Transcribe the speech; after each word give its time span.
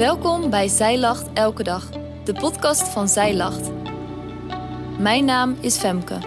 Welkom 0.00 0.50
bij 0.50 0.68
Zij 0.68 0.98
Lacht 0.98 1.32
Elke 1.32 1.62
Dag, 1.62 1.90
de 2.24 2.32
podcast 2.32 2.88
van 2.88 3.08
Zij 3.08 3.34
Lacht. 3.36 3.70
Mijn 4.98 5.24
naam 5.24 5.56
is 5.60 5.76
Femke. 5.76 6.18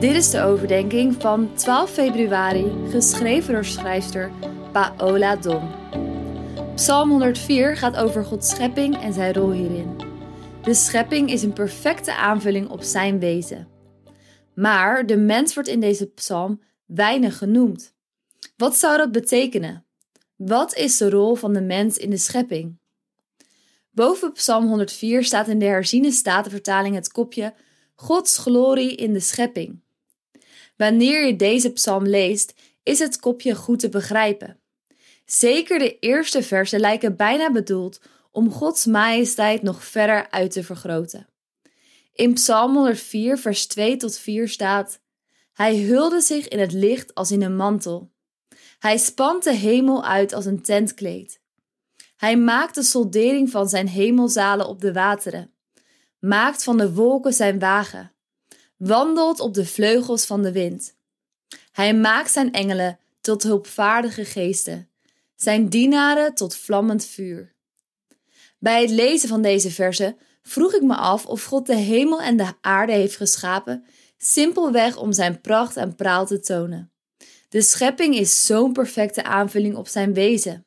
Dit 0.00 0.14
is 0.14 0.30
de 0.30 0.42
overdenking 0.42 1.14
van 1.18 1.54
12 1.54 1.90
februari, 1.90 2.72
geschreven 2.90 3.54
door 3.54 3.64
schrijfster 3.64 4.30
Paola 4.72 5.36
Don. 5.36 5.70
Psalm 6.74 7.10
104 7.10 7.76
gaat 7.76 7.96
over 7.96 8.24
Gods 8.24 8.50
schepping 8.50 8.96
en 8.96 9.12
zijn 9.12 9.34
rol 9.34 9.50
hierin. 9.50 9.96
De 10.62 10.74
schepping 10.74 11.30
is 11.30 11.42
een 11.42 11.52
perfecte 11.52 12.14
aanvulling 12.14 12.68
op 12.68 12.82
zijn 12.82 13.18
wezen. 13.18 13.68
Maar 14.54 15.06
de 15.06 15.16
mens 15.16 15.54
wordt 15.54 15.68
in 15.68 15.80
deze 15.80 16.06
psalm 16.06 16.62
weinig 16.86 17.38
genoemd. 17.38 17.94
Wat 18.56 18.76
zou 18.76 18.96
dat 18.96 19.12
betekenen? 19.12 19.86
Wat 20.36 20.74
is 20.74 20.96
de 20.96 21.10
rol 21.10 21.34
van 21.34 21.52
de 21.52 21.60
mens 21.60 21.98
in 21.98 22.10
de 22.10 22.16
schepping? 22.16 22.78
Boven 23.90 24.32
Psalm 24.32 24.66
104 24.66 25.24
staat 25.24 25.48
in 25.48 25.58
de 25.58 25.64
herziene 25.64 26.10
statenvertaling 26.10 26.94
het 26.94 27.12
kopje 27.12 27.54
Gods 27.94 28.38
glorie 28.38 28.94
in 28.94 29.12
de 29.12 29.20
schepping. 29.20 29.80
Wanneer 30.76 31.26
je 31.26 31.36
deze 31.36 31.72
psalm 31.72 32.06
leest, 32.06 32.54
is 32.82 32.98
het 32.98 33.20
kopje 33.20 33.54
goed 33.54 33.78
te 33.78 33.88
begrijpen. 33.88 34.60
Zeker 35.24 35.78
de 35.78 35.98
eerste 35.98 36.42
versen 36.42 36.80
lijken 36.80 37.16
bijna 37.16 37.52
bedoeld 37.52 38.00
om 38.30 38.50
Gods 38.50 38.86
majesteit 38.86 39.62
nog 39.62 39.84
verder 39.84 40.30
uit 40.30 40.50
te 40.50 40.64
vergroten. 40.64 41.26
In 42.14 42.34
Psalm 42.34 42.74
104, 42.74 43.38
vers 43.38 43.66
2 43.66 43.96
tot 43.96 44.18
4 44.18 44.48
staat: 44.48 45.00
Hij 45.52 45.78
hulde 45.78 46.20
zich 46.20 46.48
in 46.48 46.58
het 46.58 46.72
licht 46.72 47.14
als 47.14 47.30
in 47.30 47.42
een 47.42 47.56
mantel. 47.56 48.10
Hij 48.82 48.98
spant 48.98 49.44
de 49.44 49.54
hemel 49.54 50.04
uit 50.04 50.32
als 50.32 50.44
een 50.44 50.62
tentkleed. 50.62 51.40
Hij 52.16 52.36
maakt 52.36 52.74
de 52.74 52.82
soldering 52.82 53.50
van 53.50 53.68
zijn 53.68 53.88
hemelzalen 53.88 54.68
op 54.68 54.80
de 54.80 54.92
wateren, 54.92 55.52
maakt 56.18 56.62
van 56.62 56.76
de 56.76 56.92
wolken 56.92 57.32
zijn 57.32 57.58
wagen, 57.58 58.12
wandelt 58.76 59.40
op 59.40 59.54
de 59.54 59.66
vleugels 59.66 60.26
van 60.26 60.42
de 60.42 60.52
wind. 60.52 60.96
Hij 61.72 61.94
maakt 61.94 62.30
zijn 62.30 62.52
engelen 62.52 62.98
tot 63.20 63.42
hulpvaardige 63.42 64.24
geesten, 64.24 64.88
zijn 65.34 65.68
dienaren 65.68 66.34
tot 66.34 66.56
vlammend 66.56 67.04
vuur. 67.04 67.54
Bij 68.58 68.80
het 68.80 68.90
lezen 68.90 69.28
van 69.28 69.42
deze 69.42 69.70
verse 69.70 70.16
vroeg 70.42 70.74
ik 70.74 70.82
me 70.82 70.96
af 70.96 71.26
of 71.26 71.44
God 71.44 71.66
de 71.66 71.76
hemel 71.76 72.22
en 72.22 72.36
de 72.36 72.52
aarde 72.60 72.92
heeft 72.92 73.16
geschapen, 73.16 73.84
simpelweg 74.18 74.96
om 74.96 75.12
zijn 75.12 75.40
pracht 75.40 75.76
en 75.76 75.94
praal 75.94 76.26
te 76.26 76.40
tonen. 76.40 76.91
De 77.52 77.62
schepping 77.62 78.14
is 78.14 78.46
zo'n 78.46 78.72
perfecte 78.72 79.24
aanvulling 79.24 79.76
op 79.76 79.88
zijn 79.88 80.14
wezen. 80.14 80.66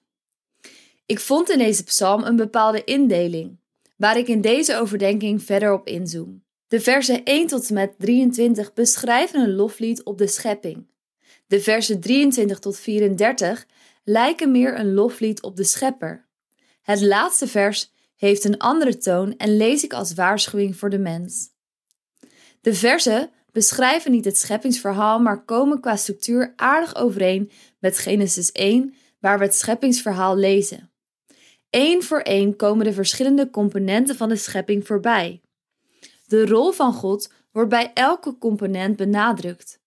Ik 1.05 1.19
vond 1.19 1.49
in 1.49 1.57
deze 1.57 1.83
psalm 1.83 2.23
een 2.23 2.35
bepaalde 2.35 2.83
indeling, 2.83 3.59
waar 3.97 4.17
ik 4.17 4.27
in 4.27 4.41
deze 4.41 4.77
overdenking 4.77 5.43
verder 5.43 5.73
op 5.73 5.87
inzoom. 5.87 6.43
De 6.67 6.79
versen 6.79 7.23
1 7.23 7.47
tot 7.47 7.67
en 7.67 7.73
met 7.73 7.93
23 7.97 8.73
beschrijven 8.73 9.39
een 9.39 9.55
loflied 9.55 10.03
op 10.03 10.17
de 10.17 10.27
schepping. 10.27 10.87
De 11.47 11.59
versen 11.59 11.99
23 11.99 12.59
tot 12.59 12.77
34 12.77 13.65
lijken 14.03 14.51
meer 14.51 14.79
een 14.79 14.93
loflied 14.93 15.41
op 15.41 15.55
de 15.55 15.63
schepper. 15.63 16.25
Het 16.81 17.01
laatste 17.01 17.47
vers 17.47 17.91
heeft 18.15 18.43
een 18.43 18.57
andere 18.57 18.97
toon 18.97 19.37
en 19.37 19.57
lees 19.57 19.83
ik 19.83 19.93
als 19.93 20.13
waarschuwing 20.13 20.75
voor 20.77 20.89
de 20.89 20.99
mens. 20.99 21.49
De 22.61 22.73
versen 22.73 23.29
beschrijven 23.55 24.11
niet 24.11 24.25
het 24.25 24.37
scheppingsverhaal, 24.37 25.19
maar 25.19 25.45
komen 25.45 25.79
qua 25.79 25.95
structuur 25.95 26.53
aardig 26.55 26.95
overeen 26.95 27.51
met 27.79 27.97
Genesis 27.97 28.51
1, 28.51 28.95
waar 29.19 29.37
we 29.37 29.43
het 29.43 29.55
scheppingsverhaal 29.55 30.37
lezen. 30.37 30.91
Eén 31.69 32.03
voor 32.03 32.19
één 32.19 32.55
komen 32.55 32.85
de 32.85 32.93
verschillende 32.93 33.49
componenten 33.49 34.15
van 34.15 34.29
de 34.29 34.35
schepping 34.35 34.87
voorbij. 34.87 35.41
De 36.25 36.45
rol 36.45 36.71
van 36.71 36.93
God 36.93 37.31
wordt 37.51 37.69
bij 37.69 37.91
elke 37.93 38.37
component 38.37 38.95
benadrukt. 38.95 39.79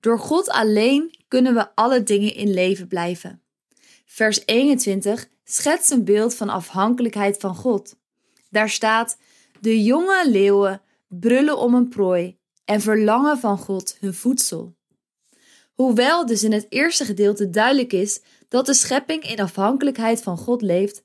Door 0.00 0.18
God 0.18 0.48
alleen 0.48 1.14
kunnen 1.28 1.54
we 1.54 1.74
alle 1.74 2.02
dingen 2.02 2.34
in 2.34 2.54
leven 2.54 2.88
blijven. 2.88 3.42
Vers 4.04 4.42
21 4.44 5.28
schetst 5.44 5.90
een 5.90 6.04
beeld 6.04 6.34
van 6.34 6.48
afhankelijkheid 6.48 7.36
van 7.36 7.54
God. 7.54 7.96
Daar 8.50 8.70
staat: 8.70 9.18
De 9.60 9.82
jonge 9.82 10.30
leeuwen 10.30 10.82
brullen 11.08 11.58
om 11.58 11.74
een 11.74 11.88
prooi 11.88 12.38
en 12.66 12.80
verlangen 12.80 13.38
van 13.38 13.58
God 13.58 13.96
hun 14.00 14.14
voedsel. 14.14 14.76
Hoewel 15.74 16.26
dus 16.26 16.42
in 16.42 16.52
het 16.52 16.66
eerste 16.68 17.04
gedeelte 17.04 17.50
duidelijk 17.50 17.92
is 17.92 18.20
dat 18.48 18.66
de 18.66 18.74
schepping 18.74 19.22
in 19.22 19.40
afhankelijkheid 19.40 20.22
van 20.22 20.38
God 20.38 20.62
leeft, 20.62 21.04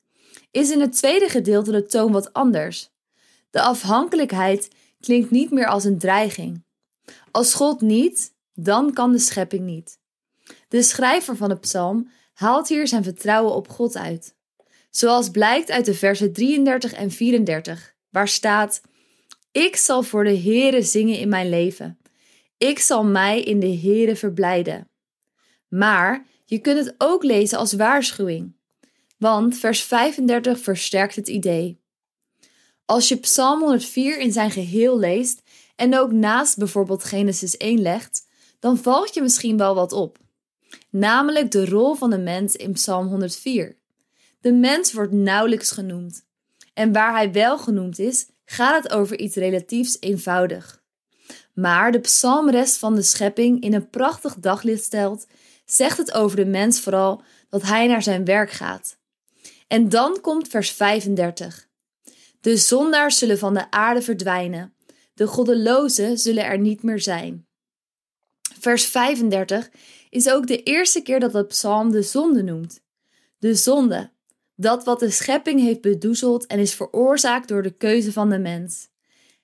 is 0.52 0.72
in 0.72 0.82
het 0.82 0.94
tweede 0.94 1.30
gedeelte 1.30 1.72
de 1.72 1.86
toon 1.86 2.12
wat 2.12 2.34
anders. 2.34 2.90
De 3.50 3.62
afhankelijkheid 3.62 4.68
klinkt 5.00 5.32
niet 5.32 5.52
meer 5.52 5.68
als 5.68 5.84
een 5.84 5.98
dreiging. 5.98 6.64
Als 7.32 7.54
God 7.54 7.82
niet, 7.82 8.34
dan 8.54 8.94
kan 8.94 9.12
de 9.12 9.20
schepping 9.20 9.66
niet. 9.66 10.00
De 10.68 10.82
schrijver 10.82 11.36
van 11.36 11.50
de 11.50 11.58
psalm 11.58 12.10
haalt 12.34 12.68
hier 12.68 12.88
zijn 12.88 13.04
vertrouwen 13.04 13.54
op 13.54 13.70
God 13.70 13.98
uit. 13.98 14.36
Zoals 14.90 15.30
blijkt 15.30 15.72
uit 15.72 15.86
de 15.86 15.94
versen 15.94 16.34
33 16.34 16.94
en 16.94 17.12
34, 17.12 17.96
waar 18.10 18.28
staat: 18.28 18.82
ik 19.52 19.76
zal 19.76 20.04
voor 20.04 20.24
de 20.24 20.38
Heere 20.38 20.82
zingen 20.82 21.20
in 21.20 21.30
mijn 21.30 21.50
leven. 21.50 22.00
Ik 22.58 22.80
zal 22.80 23.04
mij 23.04 23.42
in 23.42 23.60
de 23.60 23.78
Heere 23.78 24.16
verblijden. 24.16 24.90
Maar 25.68 26.26
je 26.46 26.60
kunt 26.60 26.86
het 26.86 26.96
ook 26.98 27.24
lezen 27.24 27.58
als 27.58 27.74
waarschuwing, 27.74 28.56
want 29.18 29.58
vers 29.58 29.82
35 29.82 30.60
versterkt 30.60 31.16
het 31.16 31.28
idee. 31.28 31.80
Als 32.86 33.08
je 33.08 33.16
Psalm 33.16 33.60
104 33.60 34.20
in 34.20 34.32
zijn 34.32 34.52
geheel 34.52 35.00
leest 35.00 35.42
en 35.76 35.98
ook 35.98 36.12
naast 36.12 36.58
bijvoorbeeld 36.58 37.04
Genesis 37.04 37.58
1 37.58 37.82
legt, 37.82 38.28
dan 38.60 38.78
valt 38.78 39.14
je 39.14 39.22
misschien 39.22 39.58
wel 39.58 39.76
wat 39.76 39.92
op. 39.92 40.18
Namelijk 40.90 41.52
de 41.52 41.66
rol 41.66 41.96
van 41.96 42.10
de 42.10 42.18
mens 42.18 42.56
in 42.56 42.72
Psalm 42.72 43.08
104. 43.08 43.78
De 44.42 44.52
mens 44.52 44.94
wordt 44.94 45.12
nauwelijks 45.12 45.72
genoemd. 45.72 46.26
En 46.74 46.92
waar 46.92 47.14
hij 47.14 47.32
wel 47.32 47.58
genoemd 47.58 48.00
is, 48.00 48.28
gaat 48.52 48.84
het 48.84 48.92
over 48.92 49.20
iets 49.20 49.36
relatiefs 49.36 49.98
eenvoudig. 50.00 50.84
Maar 51.54 51.92
de 51.92 52.00
psalmrest 52.00 52.78
van 52.78 52.96
de 52.96 53.02
schepping 53.02 53.62
in 53.62 53.74
een 53.74 53.90
prachtig 53.90 54.36
daglicht 54.36 54.84
stelt, 54.84 55.28
zegt 55.66 55.98
het 55.98 56.14
over 56.14 56.36
de 56.36 56.46
mens 56.46 56.80
vooral 56.80 57.22
dat 57.50 57.62
hij 57.62 57.88
naar 57.88 58.04
zijn 58.04 58.26
werk 58.26 58.52
gaat. 58.52 58.98
En 59.68 59.90
dan 59.90 60.22
komt 60.22 60.48
vers 60.48 60.72
35. 60.72 61.68
De 62.42 62.58
zondaars 62.58 63.18
zullen 63.18 63.38
van 63.38 63.54
de 63.54 63.72
aarde 63.72 64.02
verdwijnen, 64.02 64.74
de 65.14 65.28
goddelozen 65.28 66.18
zullen 66.18 66.46
er 66.46 66.60
niet 66.60 66.84
meer 66.84 67.00
zijn. 67.00 67.48
Vers 68.60 68.86
35 68.86 69.70
is 70.10 70.30
ook 70.30 70.48
de 70.48 70.64
eerste 70.64 71.02
keer 71.02 71.20
dat 71.20 71.32
de 71.32 71.46
psalm 71.46 71.92
de 71.92 72.02
zonde 72.02 72.44
noemt. 72.44 72.82
De 73.38 73.56
zonde, 73.56 74.12
dat 74.62 74.84
wat 74.84 75.00
de 75.00 75.10
schepping 75.10 75.60
heeft 75.60 75.82
bedoezeld 75.82 76.46
en 76.46 76.60
is 76.60 76.74
veroorzaakt 76.74 77.48
door 77.48 77.64
de 77.64 77.72
keuze 77.72 78.12
van 78.12 78.30
de 78.30 78.40
mens. 78.40 78.90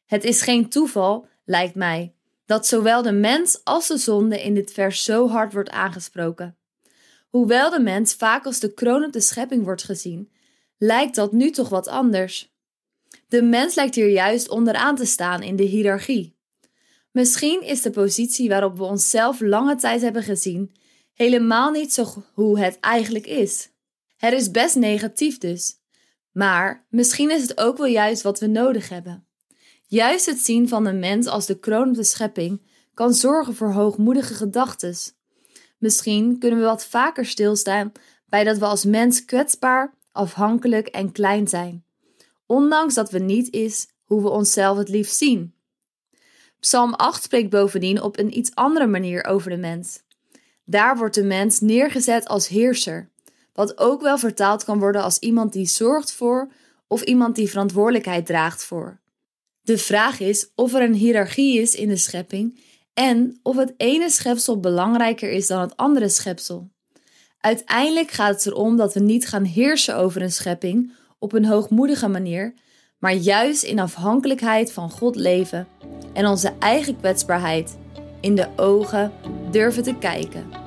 Het 0.06 0.24
is 0.24 0.42
geen 0.42 0.70
toeval, 0.70 1.28
lijkt 1.46 1.76
mij, 1.76 2.14
dat 2.46 2.68
zowel 2.68 3.02
de 3.02 3.12
mens 3.12 3.64
als 3.64 3.88
de 3.88 3.98
zonde 3.98 4.44
in 4.44 4.54
dit 4.54 4.72
vers 4.72 5.04
zo 5.04 5.28
hard 5.28 5.54
wordt 5.54 5.70
aangesproken. 5.70 6.58
Hoewel 7.30 7.70
de 7.70 7.80
mens 7.80 8.14
vaak 8.14 8.46
als 8.46 8.60
de 8.60 8.74
kroon 8.74 9.04
op 9.04 9.12
de 9.12 9.20
schepping 9.20 9.64
wordt 9.64 9.84
gezien, 9.84 10.32
lijkt 10.78 11.16
dat 11.16 11.32
nu 11.32 11.52
toch 11.52 11.70
wat 11.70 11.88
anders. 11.88 12.56
De 13.28 13.42
mens 13.42 13.76
lijkt 13.76 13.96
hier 13.96 14.10
juist 14.10 14.50
onderaan 14.50 14.96
te 14.96 15.06
staan 15.06 15.44
in 15.44 15.56
de 15.56 15.64
hiërarchie. 15.64 16.36
Misschien 17.12 17.62
is 17.62 17.82
de 17.82 17.90
positie 17.90 18.50
waarop 18.50 18.78
we 18.78 18.84
onszelf 18.84 19.40
lange 19.40 19.76
tijd 19.76 20.02
hebben 20.02 20.24
gezien 20.24 20.76
helemaal 21.14 21.72
niet 21.72 21.94
zo 21.94 22.24
hoe 22.34 22.60
het 22.60 22.80
eigenlijk 22.80 23.28
is. 23.28 23.70
Het 24.18 24.34
is 24.34 24.52
best 24.52 24.76
negatief 24.76 25.38
dus. 25.38 25.80
Maar 26.32 26.86
misschien 26.90 27.32
is 27.32 27.42
het 27.42 27.58
ook 27.58 27.78
wel 27.78 27.88
juist 27.88 28.22
wat 28.22 28.40
we 28.40 28.48
nodig 28.48 28.90
hebben. 28.90 29.28
Juist 29.88 30.26
het 30.26 30.40
zien 30.40 30.68
van 30.68 30.84
de 30.84 30.94
mens 30.94 31.28
als 31.28 31.46
de 31.46 31.60
kroon 31.60 31.90
op 31.90 31.96
de 31.96 32.04
schepping 32.04 32.62
kan 32.94 33.14
zorgen 33.14 33.56
voor 33.56 33.72
hoogmoedige 33.72 34.34
gedachten. 34.34 34.96
Misschien 35.78 36.40
kunnen 36.40 36.60
we 36.60 36.66
wat 36.66 36.86
vaker 36.86 37.26
stilstaan 37.26 37.92
bij 38.26 38.44
dat 38.44 38.58
we 38.58 38.66
als 38.66 38.86
mens 38.86 39.26
kwetsbaar, 39.26 39.94
afhankelijk 40.12 40.88
en 40.88 41.12
klein 41.12 41.48
zijn, 41.48 41.86
ondanks 42.46 42.94
dat 42.94 43.12
we 43.12 43.20
niet 43.20 43.54
is 43.54 43.88
hoe 44.04 44.22
we 44.22 44.30
onszelf 44.30 44.78
het 44.78 44.90
liefst 44.90 45.18
zien. 45.18 45.54
Psalm 46.60 46.94
8 46.94 47.24
spreekt 47.24 47.50
bovendien 47.50 48.02
op 48.02 48.18
een 48.18 48.38
iets 48.38 48.56
andere 48.56 48.88
manier 48.88 49.26
over 49.26 49.50
de 49.50 49.58
mens. 49.58 50.04
Daar 50.66 50.98
wordt 50.98 51.16
de 51.16 51.24
mens 51.24 51.60
neergezet 51.60 52.28
als 52.28 52.48
heerser, 52.48 53.10
wat 53.58 53.78
ook 53.78 54.02
wel 54.02 54.18
vertaald 54.18 54.64
kan 54.64 54.80
worden 54.80 55.02
als 55.02 55.20
iemand 55.20 55.54
die 55.54 55.68
zorgt 55.68 56.12
voor 56.12 56.52
of 56.88 57.02
iemand 57.02 57.36
die 57.36 57.50
verantwoordelijkheid 57.50 58.26
draagt 58.26 58.64
voor. 58.64 59.00
De 59.62 59.78
vraag 59.78 60.20
is 60.20 60.52
of 60.56 60.74
er 60.74 60.82
een 60.82 60.94
hiërarchie 60.94 61.62
is 61.62 61.76
in 61.76 61.88
de 61.88 61.98
schepping 61.98 62.60
en 62.94 63.40
of 63.44 63.56
het 63.56 63.74
ene 63.78 64.10
schepsel 64.10 64.60
belangrijker 64.60 65.32
is 65.32 65.48
dan 65.48 65.62
het 65.62 65.78
andere 65.78 66.10
schepsel. 66.10 66.70
Uiteindelijk 67.40 68.12
gaat 68.12 68.34
het 68.34 68.46
erom 68.46 68.78
dat 68.78 68.94
we 68.94 69.00
niet 69.00 69.28
gaan 69.28 69.44
heersen 69.44 69.96
over 69.96 70.22
een 70.22 70.32
schepping 70.32 70.92
op 71.20 71.34
een 71.34 71.46
hoogmoedige 71.46 72.08
manier, 72.08 72.54
maar 72.98 73.14
juist 73.14 73.64
in 73.64 73.80
afhankelijkheid 73.80 74.72
van 74.72 74.92
God 74.92 75.16
leven 75.16 75.68
en 76.14 76.28
onze 76.28 76.54
eigen 76.60 76.98
kwetsbaarheid 76.98 77.78
in 78.22 78.36
de 78.36 78.48
ogen 78.56 79.12
durven 79.52 79.84
te 79.84 79.96
kijken. 80.00 80.67